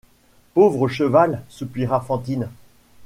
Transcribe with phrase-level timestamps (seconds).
[0.55, 2.47] Pauvre cheval, soupira Fantine.